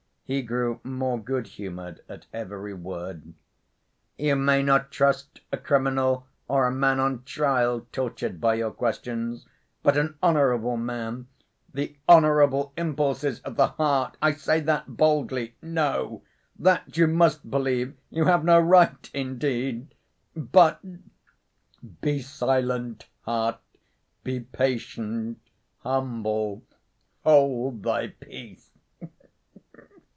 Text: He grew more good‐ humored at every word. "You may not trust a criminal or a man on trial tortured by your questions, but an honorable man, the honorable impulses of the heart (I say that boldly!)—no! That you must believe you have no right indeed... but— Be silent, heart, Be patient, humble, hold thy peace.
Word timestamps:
He 0.33 0.41
grew 0.41 0.79
more 0.85 1.19
good‐ 1.19 1.45
humored 1.45 1.99
at 2.07 2.25
every 2.31 2.73
word. 2.73 3.33
"You 4.17 4.37
may 4.37 4.63
not 4.63 4.89
trust 4.89 5.41
a 5.51 5.57
criminal 5.57 6.25
or 6.47 6.65
a 6.65 6.71
man 6.71 7.01
on 7.01 7.23
trial 7.23 7.85
tortured 7.91 8.39
by 8.39 8.53
your 8.53 8.71
questions, 8.71 9.45
but 9.83 9.97
an 9.97 10.15
honorable 10.23 10.77
man, 10.77 11.27
the 11.73 11.97
honorable 12.07 12.71
impulses 12.77 13.41
of 13.41 13.57
the 13.57 13.67
heart 13.67 14.15
(I 14.21 14.31
say 14.31 14.61
that 14.61 14.95
boldly!)—no! 14.95 16.21
That 16.57 16.95
you 16.95 17.07
must 17.07 17.51
believe 17.51 17.97
you 18.09 18.23
have 18.23 18.45
no 18.45 18.57
right 18.57 19.11
indeed... 19.13 19.93
but— 20.33 20.79
Be 21.99 22.21
silent, 22.21 23.09
heart, 23.23 23.59
Be 24.23 24.39
patient, 24.39 25.39
humble, 25.79 26.63
hold 27.25 27.83
thy 27.83 28.07
peace. 28.07 28.69